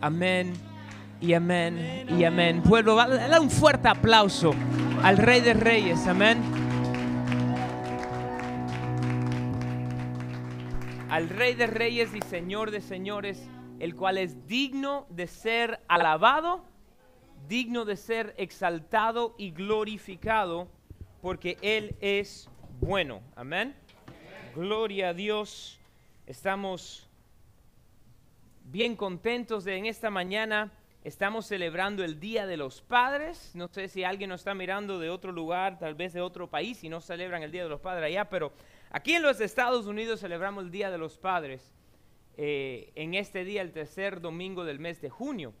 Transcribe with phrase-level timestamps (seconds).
[0.00, 0.54] Amén
[1.20, 2.62] y amén y amén.
[2.62, 4.54] Pueblo, da un fuerte aplauso
[5.02, 6.06] al Rey de Reyes.
[6.06, 6.40] Amén.
[11.10, 13.46] Al Rey de Reyes y Señor de Señores,
[13.78, 16.64] el cual es digno de ser alabado,
[17.46, 20.68] digno de ser exaltado y glorificado,
[21.20, 22.48] porque Él es
[22.80, 23.20] bueno.
[23.36, 23.76] Amén.
[24.54, 25.78] Gloria a Dios.
[26.26, 27.09] Estamos
[28.70, 30.72] bien contentos de en esta mañana.
[31.02, 33.50] Estamos celebrando el Día de los Padres.
[33.54, 36.84] No sé si alguien nos está mirando de otro lugar, tal vez de otro país,
[36.84, 38.52] y no celebran el Día de los Padres allá, pero
[38.90, 41.74] aquí en los Estados Unidos celebramos el Día de los Padres
[42.36, 45.52] eh, en este día, el tercer domingo del mes de junio.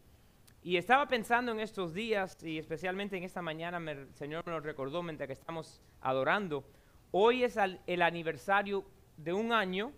[0.62, 4.60] Y estaba pensando en estos días, y especialmente en esta mañana, el Señor me lo
[4.60, 6.64] recordó mientras que estamos adorando
[7.12, 8.84] Hoy es el aniversario
[9.16, 9.92] de un año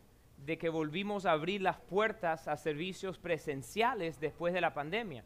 [0.44, 5.24] de que volvimos a abrir las puertas a servicios presenciales después de la pandemia.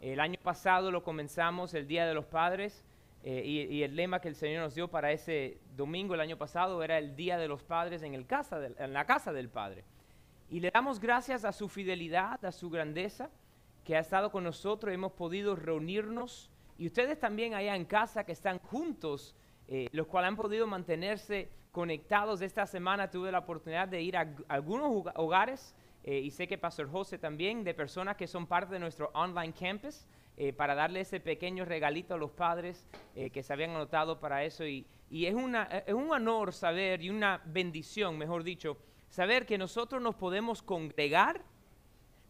[0.00, 2.84] El año pasado lo comenzamos el Día de los Padres
[3.24, 6.82] eh, y, el lema que el Señor nos dio para ese domingo el año pasado
[6.82, 9.84] era el Día de los Padres en, el casa en la casa del Padre.
[10.50, 13.30] Y le damos gracias a su fidelidad, a su grandeza,
[13.84, 18.32] que ha estado con nosotros, hemos podido reunirnos y ustedes también allá en casa que
[18.32, 19.34] están juntos
[19.68, 22.42] eh, los cuales han podido mantenerse conectados.
[22.42, 26.90] Esta semana tuve la oportunidad de ir a, algunos hogares eh, y sé que Pastor
[26.90, 30.06] José también, de personas que son parte de nuestro online campus,
[30.36, 34.64] eh, para darle ese pequeño regalito a los padres que se habían anotado para eso.
[34.64, 38.78] Y, es, una, es un honor saber y una bendición, mejor dicho,
[39.10, 41.42] saber que nosotros nos podemos congregar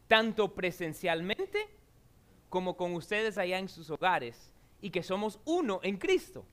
[0.08, 1.68] tanto presencialmente
[2.48, 6.44] como con ustedes allá en sus hogares y que somos uno en Cristo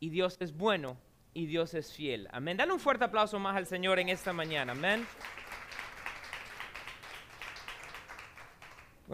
[0.00, 0.96] y Dios es bueno
[1.32, 2.28] y Dios es fiel.
[2.32, 2.56] Amén.
[2.56, 4.72] Dale un fuerte aplauso más al Señor en esta mañana.
[4.72, 5.06] Amén.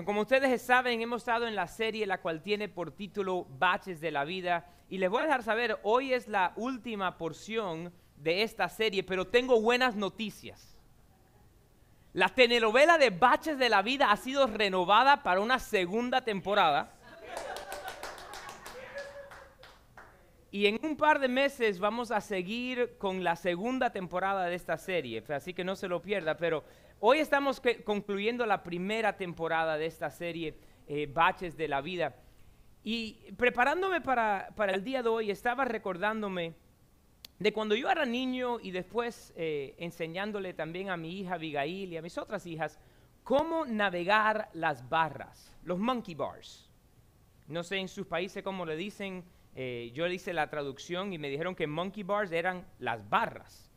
[0.05, 4.11] como ustedes saben, hemos estado en la serie la cual tiene por título Baches de
[4.11, 4.71] la Vida.
[4.91, 9.27] Y les voy a dejar saber, hoy es la última porción de esta serie, pero
[9.27, 10.77] tengo buenas noticias.
[12.13, 16.96] La telenovela de Baches de la Vida ha sido renovada para una segunda temporada.
[20.57, 24.79] Y en un par de meses vamos a seguir con la segunda temporada de esta
[24.79, 26.39] serie, así que no se lo pierda.
[26.39, 26.65] Pero
[26.99, 30.57] hoy estamos concluyendo la primera temporada de esta serie,
[30.89, 32.17] eh, Baches de la Vida.
[32.83, 36.55] Y preparándome para, el día de hoy, estaba recordándome
[37.39, 41.99] de cuando yo era niño y después eh, enseñándole también a mi hija Abigail y
[41.99, 42.81] a mis otras hijas
[43.25, 46.71] cómo navegar las barras, los monkey bars.
[47.47, 49.23] No sé en sus países cómo le dicen
[49.59, 53.73] eh, yo le hice la traducción y me dijeron que monkey bars eran las barras.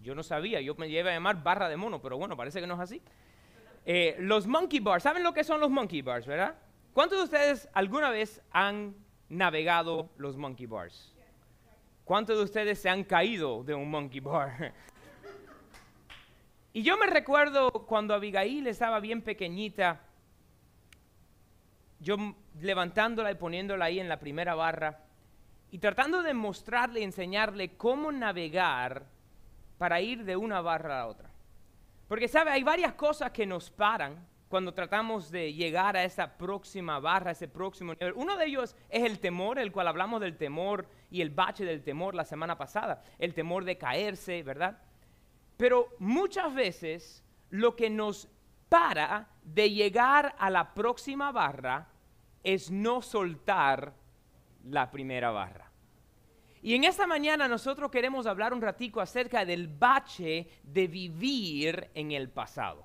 [0.00, 2.68] Yo no sabía, yo me llevé a llamar barra de mono, pero bueno, parece que
[2.68, 3.02] no es así.
[3.84, 6.54] Eh, los monkey bars, ¿saben lo que son los monkey bars, verdad?
[6.92, 8.94] ¿Cuántos de ustedes alguna vez han
[9.28, 11.12] navegado los monkey bars?
[12.04, 14.72] ¿Cuántos de ustedes se han caído de un monkey bar?
[16.72, 20.00] y yo me recuerdo cuando Abigail estaba bien pequeñita,
[21.98, 22.16] yo
[22.60, 25.07] levantándola y poniéndola ahí en la primera barra,
[25.70, 29.06] y tratando de mostrarle enseñarle cómo navegar
[29.76, 31.30] para ir de una barra a otra.
[32.08, 32.50] Porque, ¿sabe?
[32.50, 37.48] Hay varias cosas que nos paran cuando tratamos de llegar a esa próxima barra, ese
[37.48, 38.14] próximo nivel.
[38.16, 41.82] Uno de ellos es el temor, el cual hablamos del temor y el bache del
[41.82, 44.78] temor la semana pasada, el temor de caerse, ¿verdad?
[45.58, 48.28] Pero muchas veces lo que nos
[48.68, 51.88] para de llegar a la próxima barra
[52.42, 53.92] es no soltar
[54.70, 55.70] la primera barra.
[56.62, 62.12] Y en esta mañana nosotros queremos hablar un ratico acerca del bache de vivir en
[62.12, 62.84] el pasado.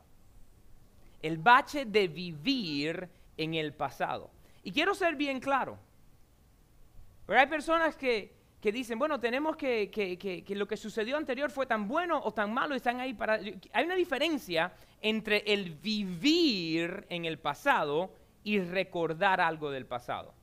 [1.22, 4.30] El bache de vivir en el pasado.
[4.64, 5.78] Y quiero ser bien claro.
[7.26, 11.88] Pero hay personas que, dicen, bueno, tenemos que, que, lo que sucedió anterior fue tan
[11.88, 13.40] bueno o tan malo, están ahí para...
[13.74, 18.14] Hay una diferencia entre el vivir en el pasado
[18.44, 20.34] y recordar algo del pasado.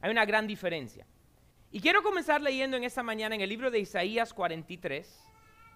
[0.00, 1.06] Hay una gran diferencia.
[1.70, 5.24] Y quiero comenzar leyendo en esta mañana en el libro de Isaías 43,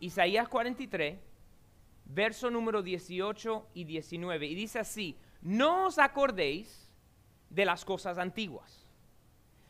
[0.01, 1.19] Isaías 43,
[2.07, 4.47] verso número 18 y 19.
[4.47, 6.91] Y dice así, no os acordéis
[7.51, 8.87] de las cosas antiguas,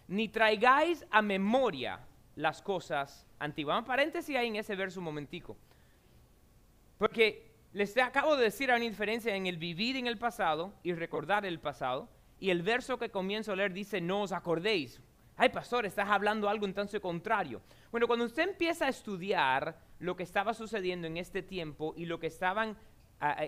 [0.07, 2.01] ni traigáis a memoria
[2.37, 3.75] las cosas antiguas.
[3.75, 5.57] Vamos paréntesis ahí en ese verso un momentico.
[6.99, 10.93] Porque les acabo de decir, hay una diferencia en el vivir en el pasado y
[10.93, 12.09] recordar el pasado.
[12.43, 15.01] Y el verso que comienzo a leer dice, no os acordéis.
[15.37, 17.63] Ay, pastor, estás hablando algo entonces contrario.
[17.93, 22.19] Bueno, cuando usted empieza a estudiar lo que estaba sucediendo en este tiempo y lo
[22.19, 22.77] que estaban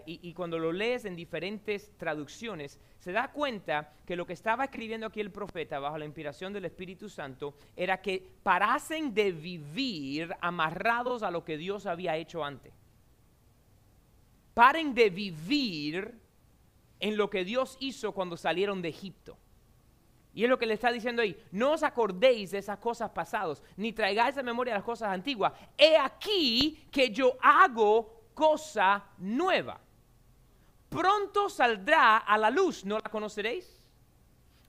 [0.07, 5.09] y, cuando lo lees en diferentes traducciones, se da cuenta que lo que estaba escribiendo
[5.09, 11.25] aquí el profeta bajo la inspiración del Espíritu Santo era que parasen de vivir amarrados
[11.25, 12.73] a lo que Dios había hecho antes.
[14.55, 16.24] Paren de vivir
[17.01, 19.37] en lo que Dios hizo cuando salieron de Egipto.
[20.35, 23.63] Y es lo que le está diciendo ahí, no os acordéis de esas cosas pasadas,
[23.77, 25.53] ni traigáis a memoria las cosas antiguas.
[25.79, 29.81] He aquí que yo hago cosa nueva.
[30.89, 33.81] Pronto saldrá a la luz, ¿no la conoceréis?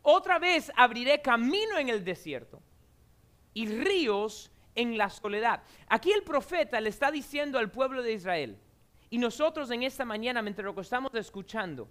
[0.03, 2.61] Otra vez abriré camino en el desierto
[3.55, 5.63] y ríos en la soledad.
[5.87, 8.59] Aquí el profeta le está diciendo al pueblo de Israel,
[9.09, 11.87] y nosotros en esta mañana, mientras lo que estamos escuchando,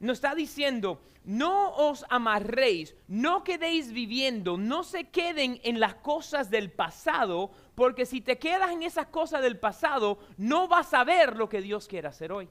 [0.00, 6.50] nos está diciendo, no os amarréis, no quedéis viviendo, no se queden en las cosas
[6.50, 11.36] del pasado, porque si te quedas en esas cosas del pasado, no vas a ver
[11.36, 12.48] lo que Dios quiere hacer hoy.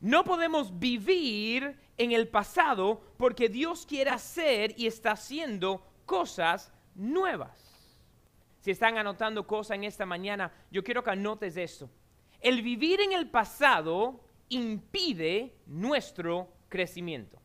[0.00, 7.66] No podemos vivir en el pasado porque Dios quiere hacer y está haciendo cosas nuevas.
[8.60, 11.88] Si están anotando cosas en esta mañana, yo quiero que anotes esto.
[12.40, 17.40] El vivir en el pasado impide nuestro crecimiento.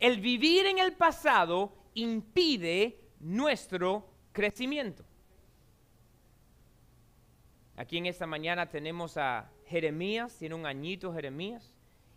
[0.00, 5.04] El vivir en el pasado impide nuestro crecimiento.
[7.76, 11.72] Aquí en esta mañana tenemos a Jeremías, tiene un añito Jeremías.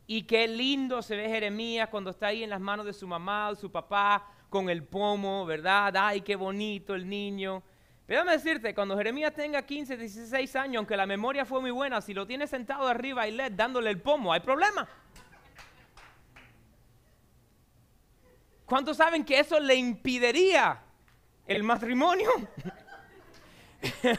[0.06, 3.50] Y qué lindo se ve Jeremías cuando está ahí en las manos de su mamá,
[3.50, 5.94] de su papá, con el pomo, ¿verdad?
[5.98, 7.64] Ay, qué bonito el niño.
[8.08, 12.00] Pero déjame decirte, cuando Jeremías tenga 15, 16 años, aunque la memoria fue muy buena,
[12.00, 14.88] si lo tiene sentado arriba y led dándole el pomo, hay problema.
[18.66, 20.82] ¿Cuántos saben que eso le impediría
[21.46, 22.30] el matrimonio?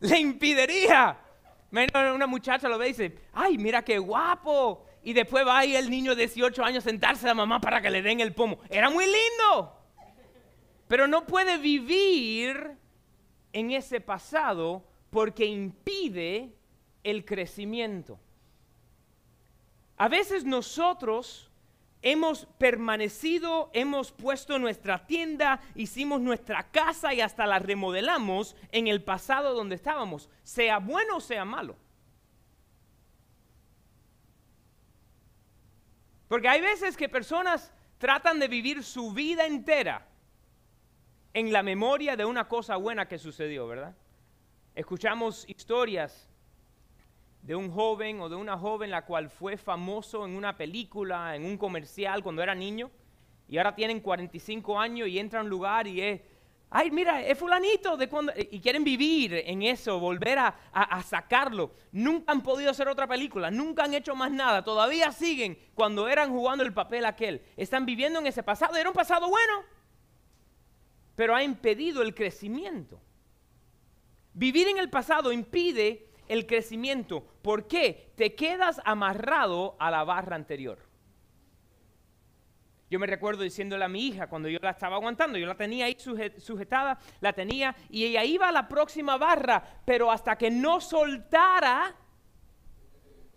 [0.00, 1.16] le impediría.
[2.14, 4.84] Una muchacha lo ve y dice, ay, mira qué guapo.
[5.02, 7.88] Y después va ahí el niño de 18 años sentarse a la mamá para que
[7.88, 8.58] le den el pomo.
[8.68, 9.76] Era muy lindo
[10.88, 12.76] pero no puede vivir
[13.52, 16.52] en ese pasado porque impide
[17.02, 18.18] el crecimiento.
[19.96, 21.50] A veces nosotros
[22.02, 29.02] hemos permanecido, hemos puesto nuestra tienda, hicimos nuestra casa y hasta la remodelamos en el
[29.02, 31.76] pasado donde estábamos, sea bueno o sea malo.
[36.28, 40.06] Porque hay veces que personas tratan de vivir su vida entera
[41.36, 43.94] en la memoria de una cosa buena que sucedió, ¿verdad?
[44.74, 46.30] Escuchamos historias
[47.42, 51.44] de un joven o de una joven la cual fue famoso en una película, en
[51.44, 52.90] un comercial cuando era niño,
[53.50, 56.22] y ahora tienen 45 años y entra a un lugar y es,
[56.70, 61.72] ay, mira, es fulanito de cuando, y quieren vivir en eso, volver a, a sacarlo.
[61.92, 66.30] Nunca han podido hacer otra película, nunca han hecho más nada, todavía siguen cuando eran
[66.30, 67.42] jugando el papel aquel.
[67.58, 69.75] Están viviendo en ese pasado, era un pasado bueno
[71.16, 73.00] pero ha impedido el crecimiento.
[74.34, 77.24] Vivir en el pasado impide el crecimiento.
[77.42, 78.12] ¿Por qué?
[78.16, 80.78] Te quedas amarrado a la barra anterior.
[82.88, 85.86] Yo me recuerdo diciéndole a mi hija cuando yo la estaba aguantando, yo la tenía
[85.86, 85.96] ahí
[86.38, 91.96] sujetada, la tenía y ella iba a la próxima barra, pero hasta que no soltara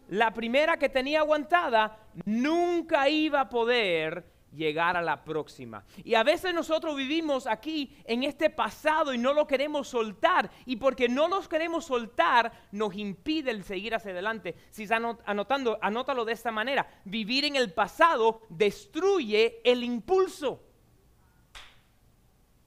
[0.09, 5.83] la primera que tenía aguantada, nunca iba a poder llegar a la próxima.
[6.03, 10.49] Y a veces nosotros vivimos aquí en este pasado y no lo queremos soltar.
[10.65, 14.55] Y porque no los queremos soltar, nos impide el seguir hacia adelante.
[14.69, 16.87] Si está anotando, anótalo de esta manera.
[17.05, 20.63] Vivir en el pasado destruye el impulso.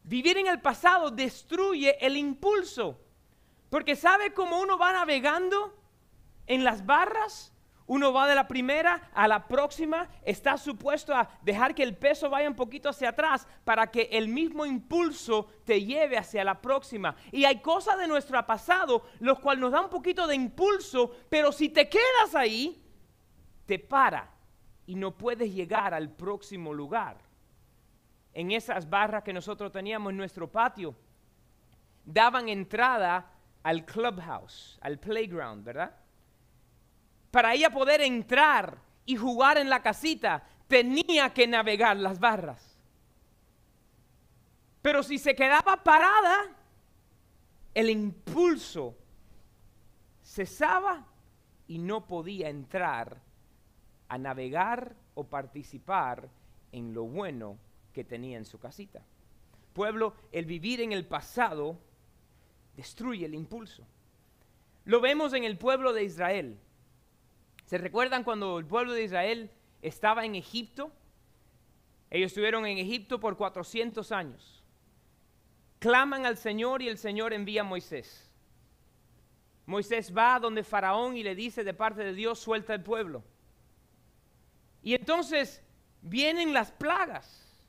[0.04, 2.98] Vivir en el pasado destruye el impulso.
[3.70, 5.74] Porque ¿sabe cómo uno va navegando
[6.46, 7.51] en las barras?
[7.92, 12.30] Uno va de la primera a la próxima, está supuesto a dejar que el peso
[12.30, 17.14] vaya un poquito hacia atrás para que el mismo impulso te lleve hacia la próxima.
[17.30, 21.52] Y hay cosas de nuestro pasado, los cuales nos dan un poquito de impulso, pero
[21.52, 22.82] si te quedas ahí,
[23.66, 24.30] te para
[24.86, 27.18] y no puedes llegar al próximo lugar.
[28.32, 30.96] En esas barras que nosotros teníamos en nuestro patio,
[32.06, 33.32] daban entrada
[33.62, 36.01] al clubhouse, al playground, ¿verdad?
[37.32, 42.78] Para ella poder entrar y jugar en la casita, tenía que navegar las barras.
[44.82, 46.54] Pero si se quedaba parada,
[47.74, 48.94] el impulso
[50.22, 51.06] cesaba
[51.66, 53.18] y no podía entrar
[54.08, 56.28] a navegar o participar
[56.70, 57.56] en lo bueno
[57.94, 59.02] que tenía en su casita.
[59.72, 61.78] Pueblo, el vivir en el pasado
[62.76, 63.86] destruye el impulso.
[64.84, 66.58] lo vemos en el pueblo de Israel.
[67.72, 69.50] ¿Se recuerdan cuando el pueblo de Israel
[69.80, 70.92] estaba en Egipto?
[72.10, 74.62] Ellos estuvieron en Egipto por 400 años.
[75.78, 78.30] Claman al Señor y el Señor envía a Moisés.
[79.64, 83.24] Moisés va donde Faraón y le dice de parte de Dios, suelta el pueblo.
[84.82, 85.62] Y entonces
[86.02, 87.66] vienen las plagas.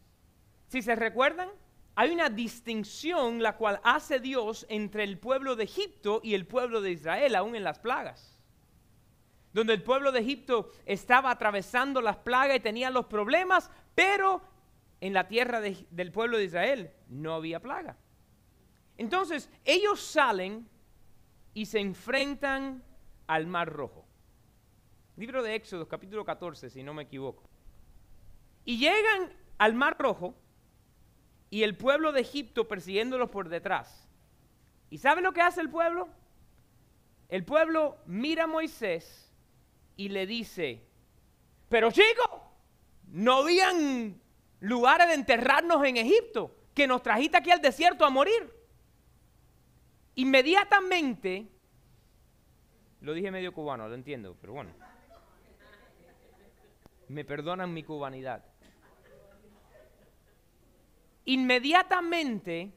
[0.67, 1.47] Si se recuerdan,
[1.95, 6.81] hay una distinción la cual hace Dios entre el pueblo de Egipto y el pueblo
[6.81, 8.32] de Israel, aún en las plagas.
[9.53, 14.41] Donde el pueblo de Egipto estaba atravesando las plagas y tenía los problemas, pero
[14.99, 17.95] en la tierra del pueblo de Israel no había plaga.
[18.97, 20.67] Entonces ellos salen
[21.53, 22.83] y se enfrentan
[23.27, 24.05] al Mar Rojo.
[25.15, 27.43] Libro de Éxodo, capítulo 14, si no me equivoco.
[28.65, 30.35] Y llegan al Mar Rojo
[31.49, 34.09] y el pueblo de Egipto persiguiéndolos por detrás.
[34.89, 36.09] ¿Y sabe lo que hace el pueblo?
[37.29, 39.22] El pueblo mira a Moisés
[39.95, 40.83] y le dice,
[41.69, 42.29] pero chicos,
[43.07, 44.19] no habían
[44.59, 48.51] lugares de enterrarnos en Egipto, que nos trajiste aquí al desierto a morir.
[50.15, 51.47] Inmediatamente,
[53.01, 54.71] lo dije medio cubano, lo entiendo, pero bueno,
[57.09, 58.43] me perdonan mi cubanidad
[61.25, 62.73] inmediatamente,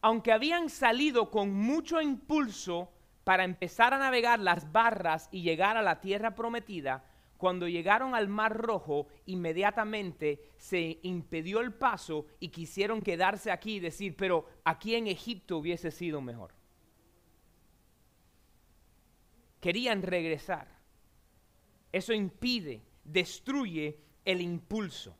[0.00, 2.92] aunque habían salido con mucho impulso
[3.24, 7.04] para empezar a navegar las barras y llegar a la tierra prometida,
[7.42, 13.80] cuando llegaron al Mar Rojo, inmediatamente se impidió el paso y quisieron quedarse aquí y
[13.80, 16.54] decir, pero aquí en Egipto hubiese sido mejor.
[19.60, 20.68] Querían regresar.
[21.90, 25.16] Eso impide, destruye el impulso.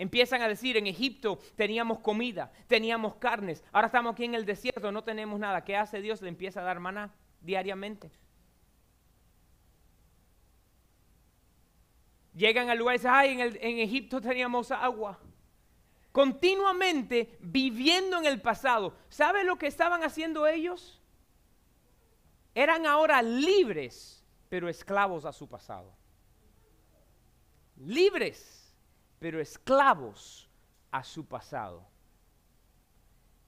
[0.00, 4.90] Empiezan a decir, en Egipto teníamos comida, teníamos carnes, ahora estamos aquí en el desierto,
[4.90, 5.62] no tenemos nada.
[5.62, 6.22] ¿Qué hace Dios?
[6.22, 8.10] Le empieza a dar maná diariamente.
[12.32, 15.18] Llegan al lugar y dicen, ay, en, Egipto teníamos agua.
[16.12, 18.96] Continuamente viviendo en el pasado.
[19.10, 20.98] ¿Sabe lo que estaban haciendo ellos?
[22.54, 25.92] Eran ahora libres, pero esclavos a su pasado.
[27.76, 28.59] Libres
[29.20, 30.48] pero esclavos
[30.90, 31.86] a su pasado.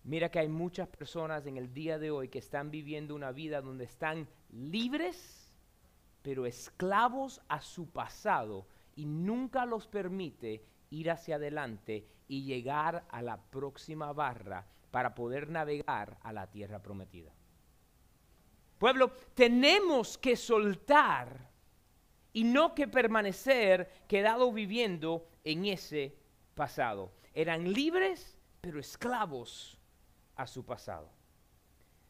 [0.05, 3.63] Mira que hay muchas personas en el día de hoy que están viviendo una vida
[3.63, 5.51] donde están libres,
[6.23, 13.23] pero esclavos a su pasado y nunca los permite ir hacia adelante y llegar a
[13.23, 17.33] la próxima barra para poder navegar a la tierra prometida.
[18.79, 21.52] Pueblo, tenemos que soltar
[22.33, 26.17] y no que permanecer quedado viviendo en ese
[26.55, 27.13] pasado.
[27.35, 29.79] Eran libres, pero esclavos
[30.37, 31.11] a su pasado.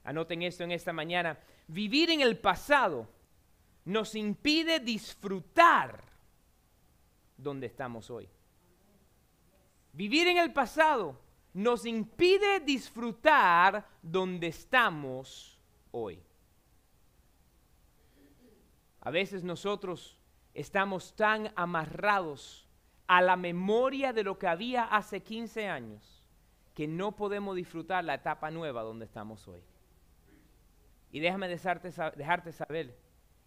[0.04, 1.38] Anoten esto en esta mañana.
[1.68, 3.08] Vivir en el pasado
[3.84, 6.02] nos impide disfrutar
[7.36, 8.28] donde estamos hoy.
[9.92, 11.18] Vivir en el pasado
[11.54, 15.58] nos impide disfrutar donde estamos
[15.90, 16.22] hoy.
[19.02, 20.16] A veces nosotros
[20.54, 22.68] estamos tan amarrados
[23.08, 26.28] a la memoria de lo que había hace 15 años
[26.72, 29.60] que no podemos disfrutar la etapa nueva donde estamos hoy.
[31.10, 32.96] Y déjame dejarte, dejarte saber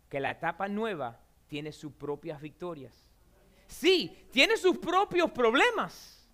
[0.10, 3.08] que la etapa nueva tiene sus propias victorias.
[3.68, 6.30] Sí, tiene sus propios problemas.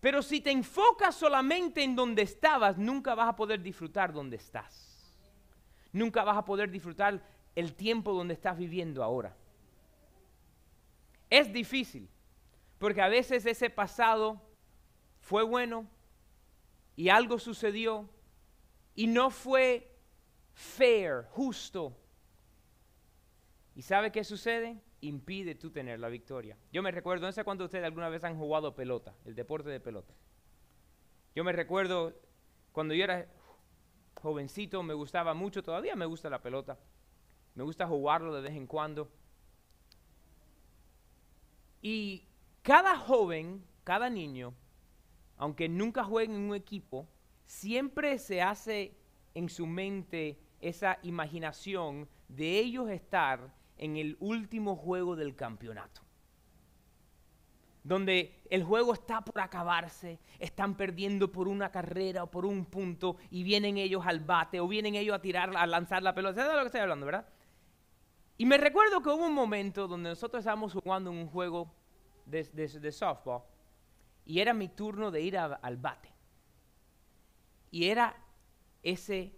[0.00, 5.18] Pero si te enfocas solamente en donde estabas, nunca vas a poder disfrutar donde estás.
[5.92, 7.20] Nunca vas a poder disfrutar
[7.54, 9.36] el tiempo donde estás viviendo ahora.
[11.30, 12.08] Es difícil,
[12.78, 14.40] porque a veces ese pasado
[15.20, 15.86] fue bueno
[16.96, 18.08] y algo sucedió
[18.94, 19.90] y no fue
[20.54, 21.96] fair, justo.
[23.74, 24.78] ¿Y sabe qué sucede?
[25.00, 26.56] Impide tú tener la victoria.
[26.72, 29.70] Yo me recuerdo, no sé cuántos de ustedes alguna vez han jugado pelota, el deporte
[29.70, 30.12] de pelota.
[31.34, 32.14] Yo me recuerdo
[32.72, 33.26] cuando yo era
[34.20, 36.78] jovencito, me gustaba mucho, todavía me gusta la pelota.
[37.54, 39.10] Me gusta jugarlo de vez en cuando.
[41.82, 42.24] Y
[42.62, 44.54] cada joven, cada niño,
[45.36, 47.08] aunque nunca juegue en un equipo,
[47.44, 48.96] siempre se hace
[49.34, 56.02] en su mente esa imaginación de ellos estar en el último juego del campeonato.
[57.84, 63.16] Donde el juego está por acabarse, están perdiendo por una carrera o por un punto
[63.28, 66.36] y vienen ellos al bate o vienen ellos a tirar, a lanzar la pelota.
[66.36, 67.26] ¿Sabes de lo que estoy hablando, verdad?
[68.36, 71.72] Y me recuerdo que hubo un momento donde nosotros estábamos jugando un juego
[72.26, 73.42] de, softball
[74.24, 76.08] y era mi turno de ir al bate.
[77.70, 78.16] Y era
[78.82, 79.32] ese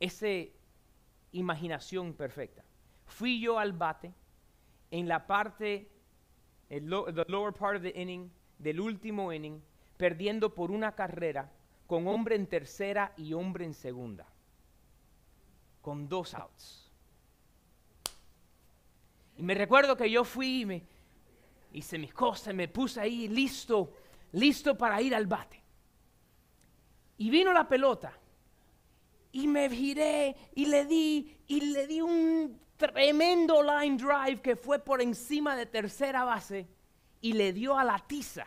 [0.00, 0.26] esa
[1.32, 2.62] imaginación perfecta.
[3.06, 4.12] Fui yo al bate
[4.90, 5.90] en la parte,
[6.68, 9.62] el lower part of the inning, del último inning,
[9.96, 11.50] perdiendo por una carrera
[11.86, 14.26] con hombre en tercera y hombre en segunda,
[15.80, 16.83] con dos outs.
[19.36, 20.82] Y me recuerdo que yo fui y me
[21.72, 23.92] hice mis cosas, me puse ahí listo,
[24.32, 25.62] listo para ir al bate.
[27.18, 28.12] Y vino la pelota
[29.32, 34.78] y me giré y le di y le di un tremendo line drive que fue
[34.78, 36.68] por encima de tercera base
[37.20, 38.46] y le dio a la tiza.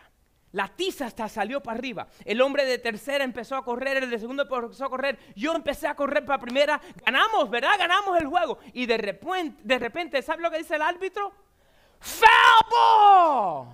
[0.58, 2.08] La tiza hasta salió para arriba.
[2.24, 5.16] El hombre de tercera empezó a correr, el de segundo empezó a correr.
[5.36, 6.80] Yo empecé a correr para primera.
[7.06, 7.78] Ganamos, ¿verdad?
[7.78, 8.58] Ganamos el juego.
[8.72, 11.32] Y de repente, de repente ¿sabe lo que dice el árbitro?
[12.00, 13.68] ¡Foul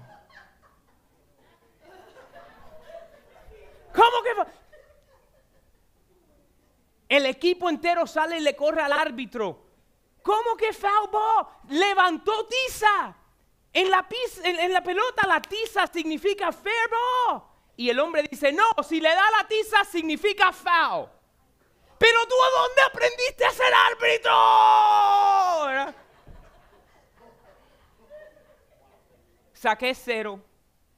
[3.95, 4.35] ¿Cómo que?
[7.09, 9.69] El equipo entero sale y le corre al árbitro.
[10.23, 11.47] ¿Cómo que foul?
[11.71, 13.17] Levantó tiza.
[13.75, 14.07] En la,
[14.83, 17.43] pelota la tiza significa fair ball.
[17.76, 21.09] Y el hombre dice, no, si le da la tiza significa foul.
[21.99, 24.33] Pero tú a dónde aprendiste a ser árbitro?
[29.52, 30.40] Saqué cero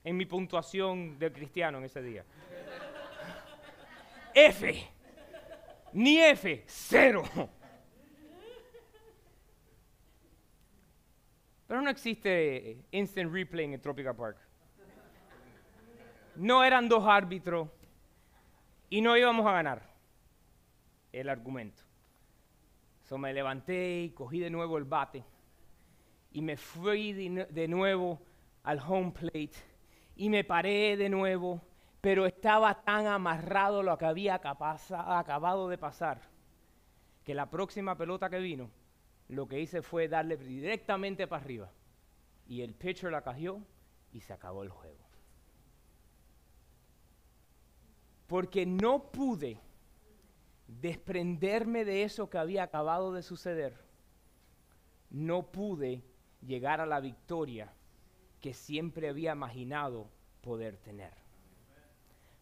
[0.05, 2.27] en mi puntuación de cristiano en ese día.
[4.35, 4.91] F.
[5.93, 7.23] Ni F, cero.
[11.67, 14.39] Pero no existe instant replay en el Tropical Park.
[16.37, 17.69] No eran dos árbitros
[18.89, 19.83] y no íbamos a ganar
[21.13, 21.83] el argumento.
[23.03, 25.25] So me levanté y cogí de nuevo el bate
[26.33, 28.21] y me fui de nuevo
[28.63, 29.55] al home plate
[30.17, 31.63] y me paré de nuevo,
[32.01, 36.21] pero estaba tan amarrado lo que había acabado de pasar
[37.25, 38.71] que la próxima pelota que vino
[39.29, 41.73] lo que hice fue darle directamente para arriba.
[42.47, 43.61] Y el pitcher la cogió
[44.13, 45.05] y se acabó el juego.
[48.27, 49.61] Porque no pude
[50.67, 53.85] desprenderme de eso que había acabado de suceder.
[55.11, 56.03] No pude
[56.41, 57.73] llegar a la victoria
[58.41, 60.09] que siempre había imaginado
[60.41, 61.13] poder tener.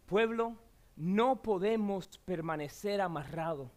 [0.06, 0.56] Pueblo,
[0.96, 3.70] no podemos permanecer amarrado.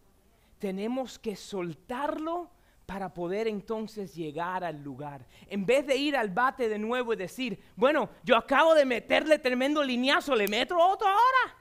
[0.58, 2.50] Tenemos que soltarlo
[2.88, 5.26] para poder entonces llegar al lugar.
[5.46, 9.38] En vez de ir al bate de nuevo y decir, bueno, yo acabo de meterle
[9.38, 11.54] tremendo lineazo, le meto otro ahora.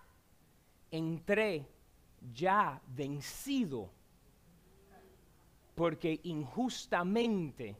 [0.89, 1.67] Entré
[2.33, 3.91] ya vencido
[5.75, 7.75] porque injustamente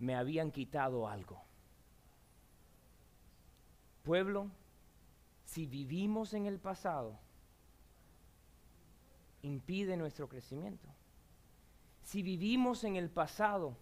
[0.00, 1.40] me habían quitado algo.
[4.02, 4.50] Pueblo,
[5.44, 7.20] si vivimos en el pasado,
[9.42, 10.91] impide nuestro crecimiento
[12.02, 13.76] si vivimos en el pasado,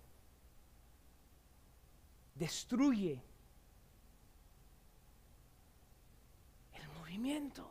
[2.34, 3.22] destruye
[6.74, 7.70] el movimiento.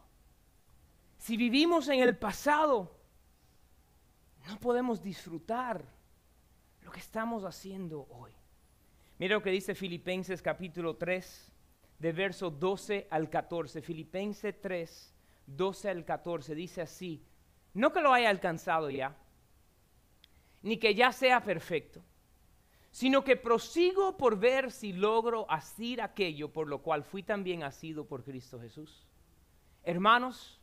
[1.18, 2.92] Si vivimos en el pasado,
[4.48, 5.84] no podemos disfrutar
[6.82, 8.32] lo que estamos haciendo hoy.
[9.20, 11.52] Mira lo que dice Filipenses capítulo 3,
[12.00, 13.82] de verso 12 al 14.
[13.82, 15.14] Filipenses 3,
[15.46, 17.24] 12 al 14 dice así,
[17.74, 19.16] no que lo haya alcanzado ya
[20.62, 22.02] ni que ya sea perfecto,
[22.92, 28.06] sino que prosigo por ver si logro asir aquello por lo cual fui también asido
[28.06, 29.06] por Cristo Jesús.
[29.84, 30.60] Hermanos,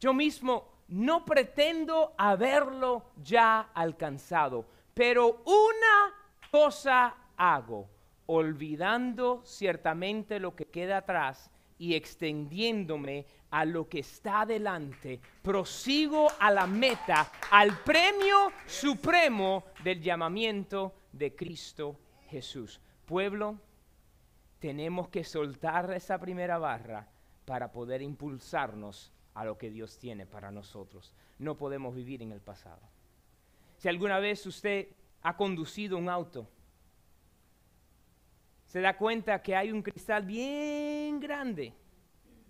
[0.00, 6.14] yo mismo no pretendo haberlo ya alcanzado, pero una
[6.50, 7.88] cosa hago,
[8.26, 16.50] olvidando ciertamente lo que queda atrás y extendiéndome a lo que está delante, prosigo a
[16.50, 22.80] la meta, al premio supremo del llamamiento de Cristo Jesús.
[23.06, 23.58] Pueblo,
[24.58, 27.08] tenemos que soltar esa primera barra
[27.44, 31.14] para poder impulsarnos a lo que Dios tiene para nosotros.
[31.38, 32.82] No podemos vivir en el pasado.
[33.78, 34.88] Si alguna vez usted
[35.22, 36.48] ha conducido un auto,
[38.66, 41.72] se da cuenta que hay un cristal bien grande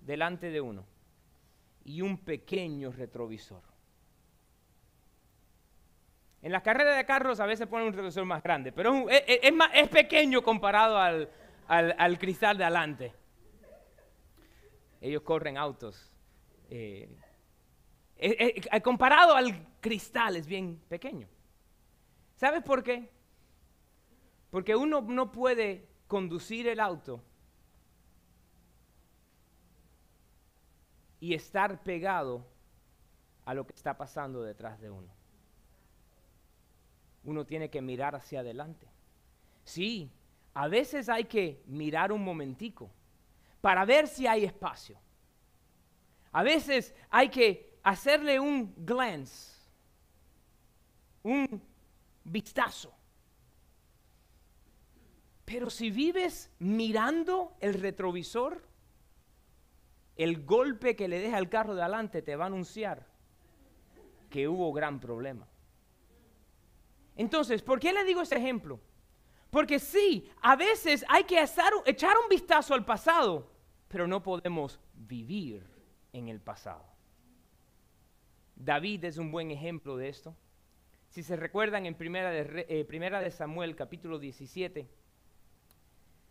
[0.08, 0.86] delante de uno
[1.84, 3.62] y un pequeño retrovisor.
[6.40, 9.88] En las carreras de carros a veces ponen un retrovisor más grande, pero es, es
[9.88, 13.12] pequeño comparado al, cristal de adelante.
[15.02, 16.10] Ellos corren autos.
[16.70, 17.14] Eh,
[18.16, 21.28] eh, eh, comparado al cristal es bien pequeño.
[22.34, 23.10] ¿Sabes por qué?
[24.48, 27.22] Porque uno no puede conducir el auto
[31.20, 32.46] y estar pegado
[33.44, 35.08] a lo que está pasando detrás de uno.
[37.24, 38.86] Uno tiene que mirar hacia adelante.
[39.64, 40.10] Sí,
[40.54, 42.90] a veces hay que mirar un momentico
[43.60, 44.98] para ver si hay espacio.
[46.32, 49.52] A veces hay que hacerle un glance,
[51.22, 51.62] un
[52.24, 52.92] vistazo.
[55.44, 58.67] Pero si vives mirando el retrovisor,
[60.18, 63.06] el golpe que le deja el carro de adelante te va a anunciar
[64.28, 65.48] que hubo gran problema.
[67.16, 68.80] Entonces, ¿por qué le digo ese ejemplo?
[69.50, 71.40] Porque sí, a veces hay que
[71.86, 73.50] echar un vistazo al pasado,
[73.86, 75.64] pero no podemos vivir
[76.12, 76.84] en el pasado.
[78.56, 80.36] David es un buen ejemplo de esto.
[81.08, 84.88] Si se recuerdan en Primera de, eh, primera de Samuel capítulo 17,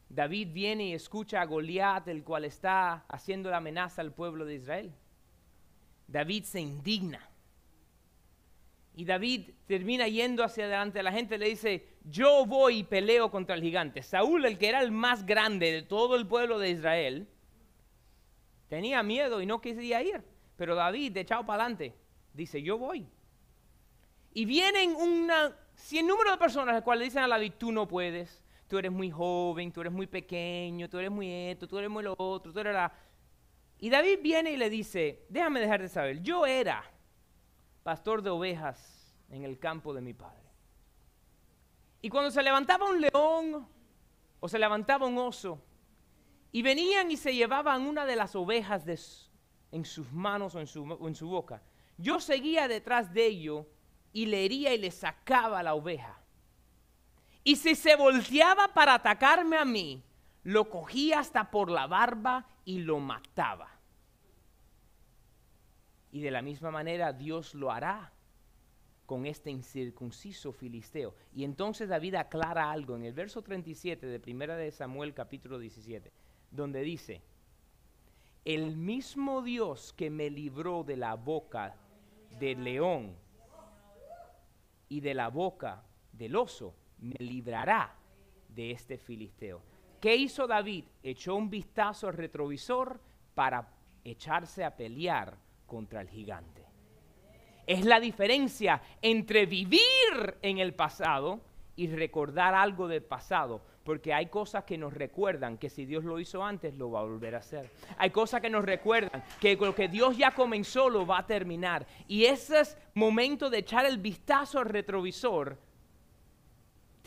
[0.09, 4.55] David viene y escucha a Goliat, el cual está haciendo la amenaza al pueblo de
[4.55, 4.93] Israel.
[6.07, 7.29] David se indigna.
[8.95, 11.03] Y David termina yendo hacia adelante.
[11.03, 14.01] La gente le dice, yo voy y peleo contra el gigante.
[14.01, 17.27] Saúl, el que era el más grande de todo el pueblo de Israel,
[18.69, 20.23] tenía miedo y no quería ir.
[20.55, 21.93] Pero David, echado para adelante,
[22.33, 23.07] dice, yo voy.
[24.33, 28.41] Y vienen una, cien número de personas las cuales dicen a David, tú no puedes,
[28.67, 32.03] tú eres muy joven, tú eres muy pequeño, tú eres muy esto, tú eres muy
[32.03, 32.91] lo otro, tú eres la...
[33.79, 36.83] Y David viene y le dice, déjame dejar de saber, yo era
[37.83, 40.51] pastor de ovejas en el campo de mi padre.
[42.01, 43.67] Y cuando se levantaba un león
[44.39, 45.63] o se levantaba un oso,
[46.51, 48.83] y venían y se llevaban una de las ovejas
[49.71, 51.61] en sus manos o en su, o en su boca,
[51.97, 53.67] yo seguía detrás de ello
[54.13, 56.19] y le hería y le sacaba la oveja.
[57.47, 60.03] Y si se volteaba para atacarme a mí,
[60.43, 63.69] lo cogía hasta por la barba y lo mataba.
[66.11, 68.11] Y de la misma manera Dios lo hará
[69.05, 71.15] con este incircunciso filisteo.
[71.33, 76.11] Y entonces David aclara algo en el verso 37 de Primera de Samuel capítulo 17,
[76.51, 77.21] donde dice,
[78.43, 81.77] el mismo Dios que me libró de la boca
[82.41, 83.15] del león
[84.89, 87.95] y de la boca del oso, me librará
[88.49, 89.61] de este filisteo.
[90.01, 90.85] ¿Qué hizo David?
[91.01, 92.99] Echó un vistazo al retrovisor
[93.33, 93.67] para
[94.03, 96.65] echarse a pelear contra el gigante.
[97.65, 99.81] Es la diferencia entre vivir
[100.41, 101.41] en el pasado
[101.75, 106.19] y recordar algo del pasado, porque hay cosas que nos recuerdan que si Dios lo
[106.19, 107.69] hizo antes, lo va a volver a hacer.
[107.97, 111.85] Hay cosas que nos recuerdan que lo que Dios ya comenzó, lo va a terminar.
[112.07, 115.57] Y ese es momento de echar el vistazo al retrovisor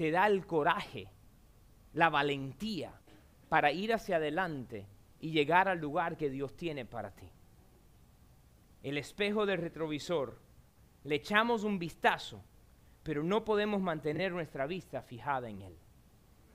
[0.00, 1.12] te da el coraje,
[1.92, 2.98] la valentía
[3.50, 4.86] para ir hacia adelante
[5.20, 7.28] y llegar al lugar que Dios tiene para ti.
[8.82, 10.40] El espejo del retrovisor,
[11.04, 12.42] le echamos un vistazo,
[13.02, 15.76] pero no podemos mantener nuestra vista fijada en Él.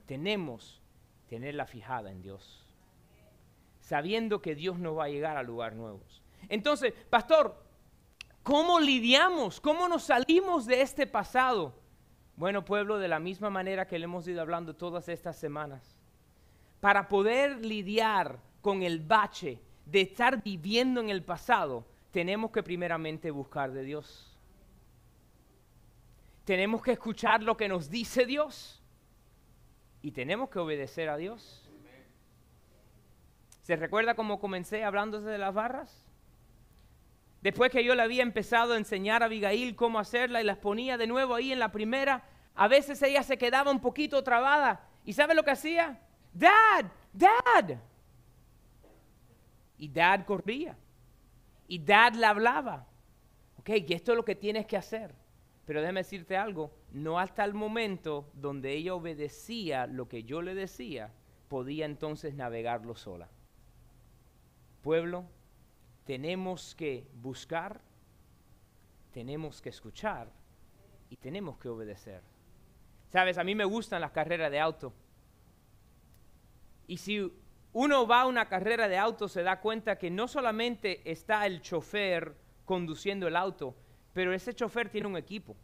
[0.08, 0.82] Tenemos
[1.30, 2.68] tenerla fijada en Dios,
[3.80, 6.24] sabiendo que Dios nos va a llegar a lugares nuevos.
[6.50, 7.64] Entonces, pastor,
[8.42, 9.62] ¿cómo lidiamos?
[9.62, 11.85] ¿Cómo nos salimos de este pasado?
[12.38, 15.96] Bueno, pueblo, de la misma manera que le hemos ido hablando todas estas semanas,
[16.82, 23.32] para poder lidiar con el bache de estar viviendo en el pasado, tenemos que primeramente
[23.32, 24.38] buscar de Dios.
[26.44, 28.82] Tenemos que escuchar lo que nos dice Dios
[30.02, 31.68] y tenemos que obedecer a Dios.
[33.64, 36.05] ¿Se recuerda cómo comencé hablándose de las barras?
[37.46, 40.98] Después que yo le había empezado a enseñar a Abigail cómo hacerla y las ponía
[40.98, 42.24] de nuevo ahí en la primera,
[42.56, 44.90] a veces ella se quedaba un poquito trabada.
[45.04, 46.02] ¿Y sabe lo que hacía?
[46.34, 47.78] Dad, dad.
[49.78, 50.76] Y dad corría.
[51.68, 52.88] Y dad le hablaba.
[53.60, 55.14] Ok, y esto es lo que tienes que hacer.
[55.66, 60.56] Pero déjame decirte algo, no hasta el momento donde ella obedecía lo que yo le
[60.56, 61.14] decía,
[61.48, 63.30] podía entonces navegarlo sola.
[64.82, 65.26] Pueblo,
[66.06, 67.82] tenemos que buscar,
[69.12, 70.32] tenemos que escuchar
[71.10, 72.22] y tenemos que obedecer.
[73.12, 74.94] Sabes, a mí me gustan las carreras de auto.
[76.88, 77.34] Y si
[77.74, 81.62] uno va a una carrera de auto, se da cuenta que no solamente está el
[81.62, 83.76] chofer conduciendo el auto,
[84.14, 85.56] pero ese chofer tiene un equipo.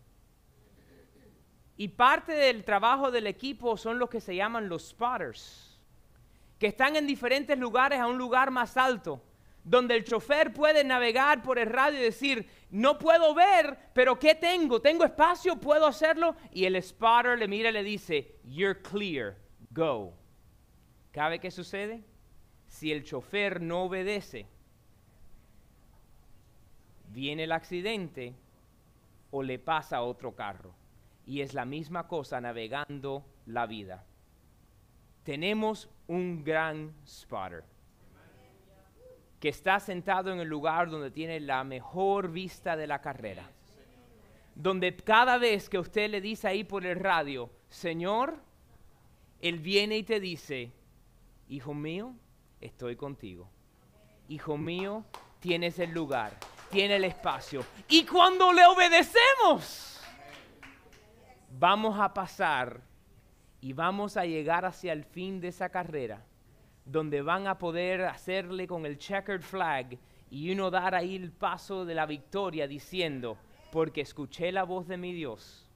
[1.78, 5.80] Y parte del trabajo del equipo son los que se llaman los spotters,
[6.58, 9.22] que están en diferentes lugares a un lugar más alto
[9.64, 14.36] donde el chofer puede navegar por el radio y decir, no puedo ver, pero ¿qué
[14.36, 14.82] tengo?
[14.82, 15.58] ¿Tengo espacio?
[15.58, 16.36] ¿Puedo hacerlo?
[16.52, 19.38] Y el spotter le mira y le dice, you're clear,
[19.70, 20.14] go.
[21.12, 22.04] ¿Cabe qué sucede?
[22.68, 24.48] Si el chofer no obedece,
[27.10, 28.34] viene el accidente
[29.30, 30.74] o le pasa a otro carro.
[31.26, 34.06] Y es la misma cosa navegando la vida.
[35.24, 37.64] Tenemos un gran spotter
[39.42, 43.50] que está sentado en el lugar donde tiene la mejor vista de la carrera.
[44.54, 48.38] Donde cada vez que usted le dice ahí por el radio, Señor,
[49.42, 50.72] Él viene y te dice,
[51.50, 52.14] Hijo mío,
[52.62, 53.50] estoy contigo.
[54.30, 55.04] Hijo mío,
[55.40, 56.38] tienes el lugar,
[56.70, 57.66] tiene el espacio.
[57.90, 60.02] Y cuando le obedecemos,
[61.50, 62.80] vamos a pasar
[63.60, 66.24] y vamos a llegar hacia el fin de esa carrera,
[66.86, 69.98] donde van a poder hacerle con el checkered flag
[70.30, 73.38] y uno dar ahí el paso de la victoria diciendo,
[73.72, 75.70] porque escuché la voz de mi Dios,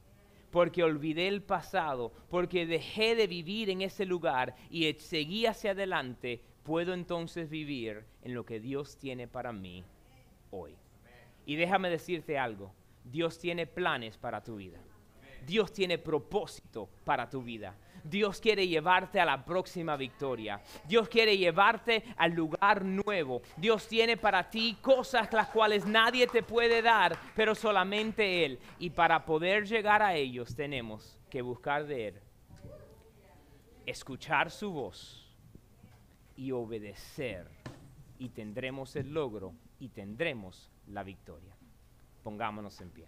[0.52, 6.42] porque olvidé el pasado, porque dejé de vivir en ese lugar y seguí hacia adelante,
[6.64, 9.84] puedo entonces vivir en lo que Dios tiene para mí
[10.52, 10.76] hoy.
[11.46, 14.80] Y déjame decirte algo, Dios tiene planes para tu vida.
[15.46, 17.76] Dios tiene propósito para tu vida.
[18.06, 20.62] Dios quiere llevarte a la próxima victoria.
[20.88, 23.42] Dios quiere llevarte al lugar nuevo.
[23.58, 28.60] Dios tiene para ti cosas las cuales nadie te puede dar, pero solamente Él.
[28.80, 32.22] Y para poder llegar a ellos tenemos que buscar de Él,
[33.86, 35.26] escuchar su voz
[36.36, 37.50] y obedecer
[38.20, 41.56] y tendremos el logro y tendremos la victoria.
[42.24, 43.08] Pongámonos en pie.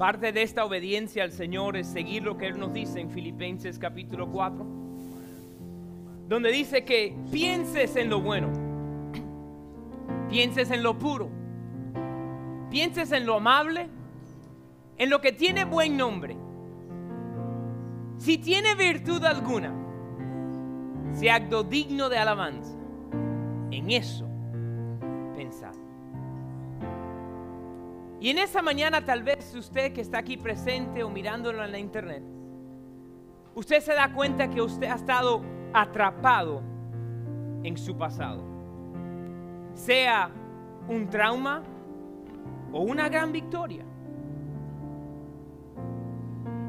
[0.00, 3.78] Parte de esta obediencia al Señor es seguir lo que Él nos dice en Filipenses
[3.78, 4.64] capítulo 4,
[6.26, 8.48] donde dice que pienses en lo bueno
[10.30, 11.28] pienses en lo puro,
[12.70, 13.88] pienses en lo amable,
[14.96, 16.34] en lo que tiene buen nombre.
[18.16, 19.74] Si tiene virtud alguna,
[21.12, 22.74] si acto digno de alabanza,
[23.70, 24.26] en eso
[25.36, 25.79] pensad.
[28.20, 31.78] Y en esta mañana tal vez usted que está aquí presente o mirándolo en la
[31.78, 32.22] internet,
[33.54, 36.62] usted se da cuenta que usted ha estado atrapado
[37.62, 38.50] en su pasado
[39.74, 40.30] sea
[40.88, 41.62] un trauma
[42.72, 43.84] o una gran victoria.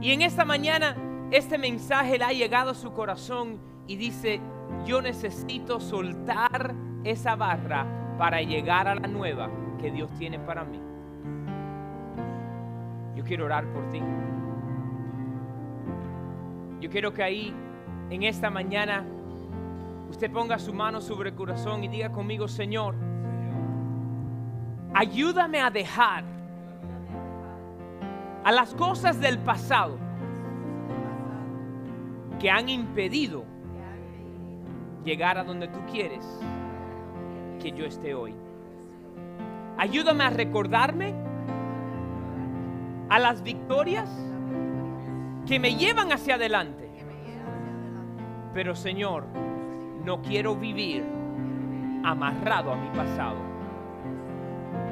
[0.02, 0.96] Y en esta mañana
[1.32, 4.42] este mensaje le ha llegado a su corazón y dice,
[4.86, 10.91] yo necesito soltar esa barra para llegar a la nueva que Dios tiene para mí.
[13.16, 14.02] Yo quiero orar por ti.
[16.80, 17.54] Yo quiero que ahí,
[18.10, 19.06] en esta mañana,
[20.10, 22.96] usted ponga su mano sobre el corazón y diga conmigo, Señor,
[24.94, 26.24] ayúdame a dejar
[28.44, 29.98] a las cosas del pasado
[32.40, 33.46] que han impedido
[35.04, 36.26] llegar a donde tú quieres
[37.62, 38.34] que yo esté hoy.
[39.78, 41.14] Ayúdame a recordarme
[43.12, 44.10] a las victorias
[45.46, 46.90] que me llevan hacia adelante.
[48.54, 49.26] Pero Señor,
[50.06, 51.04] no quiero vivir
[52.06, 53.36] amarrado a mi pasado.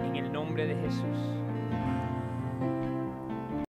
[0.04, 1.39] En el nombre de Jesús.